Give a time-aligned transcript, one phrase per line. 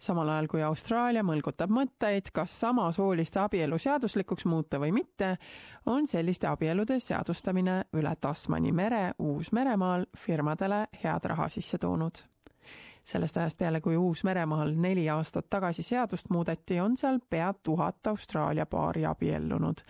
[0.00, 5.34] samal ajal kui Austraalia mõlgutab mõtteid, kas samasooliste abielu seaduslikuks muuta või mitte,
[5.86, 12.24] on selliste abielude seadustamine üle Tasmani mere Uus-Meremaal firmadele head raha sisse toonud
[13.10, 18.66] sellest ajast peale, kui Uus-Meremaal neli aastat tagasi seadust muudeti, on seal pea tuhat Austraalia
[18.66, 19.82] paari abiellunud,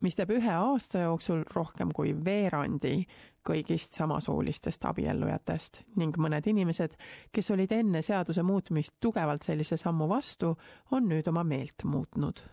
[0.00, 3.00] mis teeb ühe aasta jooksul rohkem kui veerandi
[3.48, 6.94] kõigist samasoolistest abiellujatest ning mõned inimesed,
[7.32, 10.54] kes olid enne seaduse muutmist tugevalt sellise sammu vastu,
[10.92, 12.44] on nüüd oma meelt muutnud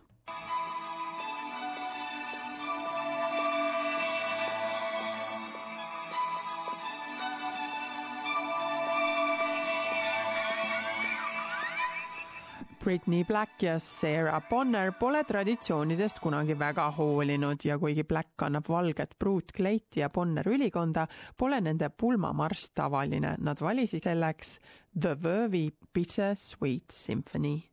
[12.85, 19.17] Britney Black ja Sarah Bonner pole traditsioonidest kunagi väga hoolinud ja kuigi Black kannab valget
[19.17, 23.33] pruutkleiti ja Bonner ülikonda, pole nende pulmamarss tavaline.
[23.41, 24.59] Nad valisid selleks
[24.93, 27.63] The Verve'i Bitter Sweet Symphony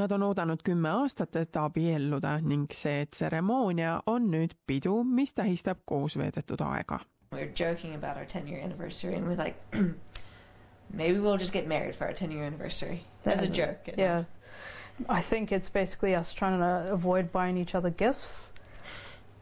[0.00, 5.82] Nad on oodanud kümme aastat, et abielluda ning see tseremoonia on nüüd pidu, mis tähistab
[5.84, 7.02] koos veedetud aega.
[7.34, 9.58] We were joking about our 10 year anniversary and we're like,
[11.02, 13.88] maybe we'll just get married for our 10 year anniversary as a joke.
[13.88, 14.02] You know?
[14.02, 14.24] Yeah.
[15.18, 18.54] I think it's basically us trying to avoid buying each other gifts.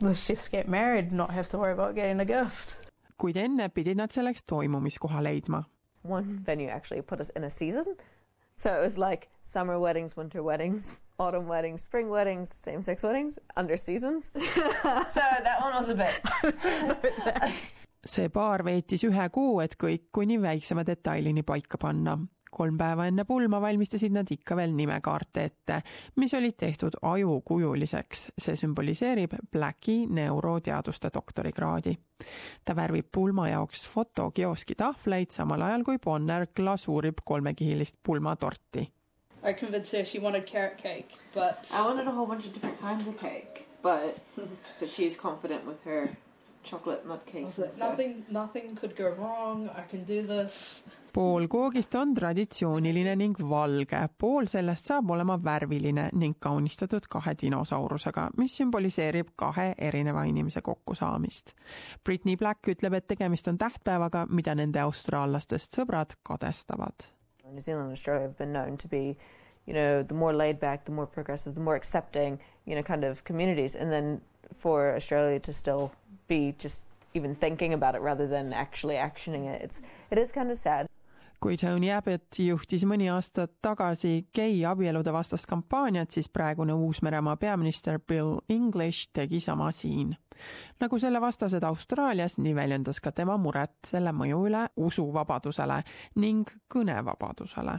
[0.01, 2.79] Let's just get married, not have to worry about getting a gift.
[3.19, 5.65] kuid enne pidid nad selleks toimumiskoha leidma.
[6.03, 7.97] One venue actually put us in a season
[8.59, 13.39] So it was like summer weddings, winter weddings, autumn weddings, spring weddings, same sex weddings,
[13.57, 14.33] under seasons.
[14.35, 17.53] so that one was a bit.
[18.09, 22.17] see paar veetis ühe kuu, et kõik kuni väiksema detailini paika panna
[22.51, 25.81] kolm päeva enne pulma valmistasid nad ikka veel nimekaarte ette,
[26.17, 28.29] mis olid tehtud ajukujuliseks.
[28.39, 31.99] see sümboliseerib Blacki neuroteaduste doktorikraadi.
[32.65, 38.89] ta värvib pulma jaoks fotokioski tahvleid, samal ajal kui Bonner glasuurib kolmekihilist pulmatorti.
[39.45, 42.81] I convinced her she wanted carrot cake, but I wanted a whole bunch of different
[42.81, 44.19] kinds of cake, but
[44.81, 46.09] but she's confident with her
[46.65, 47.59] chocolate mud cakes.
[47.79, 49.71] Nothing, nothing could go wrong.
[49.77, 56.09] I can do this pool koogist on traditsiooniline ning valge, pool sellest saab olema värviline
[56.13, 61.55] ning kaunistatud kahe dinosaurusega, mis sümboliseerib kahe erineva inimese kokkusaamist.
[62.05, 67.09] Britney Black ütleb, et tegemist on tähtpäevaga, mida nende austraallastest sõbrad kadestavad.
[67.45, 69.17] New Zealand and Australia have been known to be
[69.67, 73.05] you know, the more laid back, the more progressive, the more accepting, you know, kind
[73.05, 73.75] of communities.
[73.75, 74.23] And then
[74.55, 75.93] for Australia to still
[76.27, 80.51] be just even thinking about it rather than actually actioning it, it's, it is kind
[80.51, 80.89] of sad
[81.41, 88.01] kui Tony Abbott juhtis mõni aasta tagasi gei abielude vastast kampaaniat, siis praegune Uus-Meremaa peaminister
[88.01, 90.17] Bill English tegi sama siin.
[90.81, 95.83] nagu selle vastased Austraalias, nii väljendas ka tema muret selle mõju üle usuvabadusele
[96.17, 97.79] ning kõnevabadusele.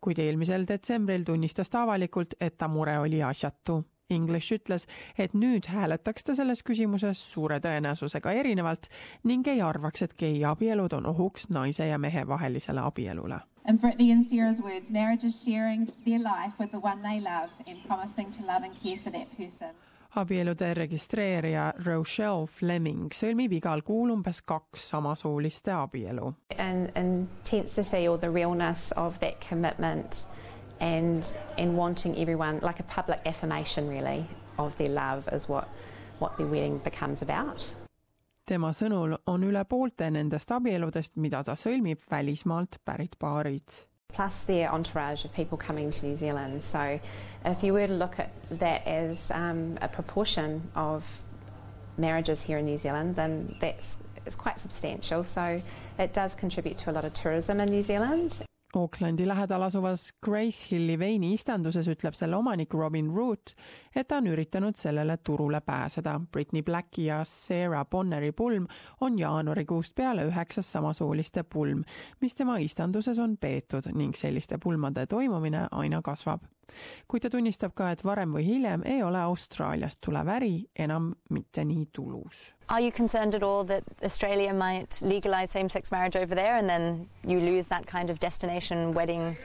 [0.00, 4.86] kuid eelmisel detsembril tunnistas ta avalikult, et ta mure oli asjatu English ütles,
[5.18, 8.90] et nüüd hääletaks ta selles küsimuses suure tõenäosusega erinevalt
[9.24, 13.40] ning ei arvaks, et geiabielud on ohuks naise ja mehe vahelisele abielule.
[13.66, 17.50] In Brittany and Sarah's words, marriage is sharing their life with the one they love
[17.66, 19.72] and promising to love and care for that person.
[20.16, 26.28] abielude registreerija Rochelle Fleming sõlmib igal kuul umbes kaks samasooliste abielu.
[26.58, 30.26] And intensity or the realness of that commitment
[30.84, 31.24] and
[31.56, 34.26] and wanting everyone like a public affirmation really
[34.58, 35.68] of their love is what
[36.18, 37.74] what their wedding becomes about.
[38.44, 43.80] tema sõnul on üle poolte nendest abieludest, mida ta sõlmib, välismaalt pärit paarid.
[44.12, 46.62] Plus their entourage of people coming to New Zealand.
[46.62, 47.00] So
[47.44, 48.30] if you were to look at
[48.60, 51.04] that as um, a proportion of
[51.96, 53.96] marriages here in New Zealand, then that's
[54.26, 55.24] it's quite substantial.
[55.24, 55.62] So
[55.98, 58.44] it does contribute to a lot of tourism in New Zealand.
[58.76, 63.54] Aucklandi lähedal asuvas Grace Hilli veini istanduses ütleb selle omanik Robin Root,
[63.96, 66.20] et ta on üritanud sellele turule pääseda.
[66.32, 68.66] Britney Blacki ja Sarah Bonneri pulm
[69.00, 71.84] on jaanuarikuust peale üheksas samasooliste pulm,
[72.20, 76.53] mis tema istanduses on peetud ning selliste pulmade toimumine aina kasvab.
[77.08, 81.64] Kuid ta tunnistab ka, et varem või hiljem ei ole Austraaliast tulev äri enam mitte
[81.64, 86.34] nii tulus Are you concerned at all that Australia might legalise same sex marriage over
[86.34, 89.36] there and then you lose that kind of destination wedding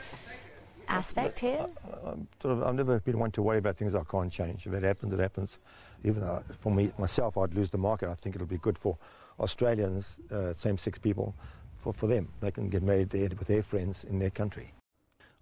[0.88, 1.66] aspect here?
[1.86, 4.66] I, I'm sort of, I've never been one to worry about things I can't change.
[4.66, 5.58] If it happens, it happens.
[6.06, 8.08] Even though for me myself, I'd lose the market.
[8.08, 8.98] I think it'll be good for
[9.38, 11.36] Australians, uh, same sex people,
[11.78, 12.30] for, for them.
[12.40, 14.74] They can get married there with their friends in their country.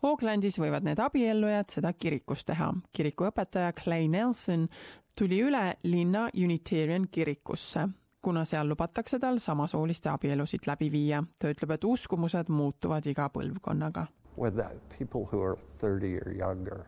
[0.04, 2.70] Aucklandis võivad need abiellujad seda kirikus teha.
[2.94, 4.68] kirikuõpetaja Clay Nelson
[5.18, 7.88] tuli üle linna Unitarian kirikusse,
[8.22, 11.24] kuna seal lubatakse tal samasooliste abielusid läbi viia.
[11.40, 14.08] ta ütleb, et uskumused muutuvad iga põlvkonnaga.
[14.36, 16.86] When the people who are 30 or younger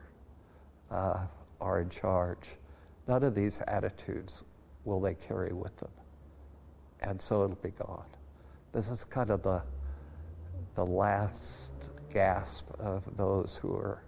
[0.92, 1.26] uh,
[1.60, 2.60] are in charge,
[3.08, 4.44] none of these attitudes
[4.86, 5.92] will they carry with them.
[7.02, 8.06] And so it'll be gone.
[8.72, 9.64] This is kind of the,
[10.76, 14.04] the last gasp of those who are,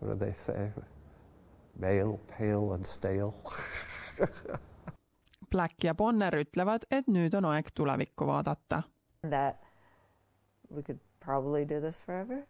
[0.00, 0.70] what do they say,
[1.78, 3.34] male, pale and stale.
[5.50, 8.82] Black ja Bonner ütlevad, et nüüd on aeg tulevikku vaadata.
[9.22, 9.56] That
[10.70, 12.44] we could probably do this forever.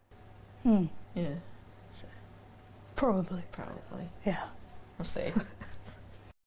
[0.65, 0.87] Hmm.
[1.15, 1.39] Yeah,
[2.97, 3.45] Probably.
[3.53, 4.09] probably.
[4.27, 4.49] Yeah.
[4.99, 5.33] We'll see.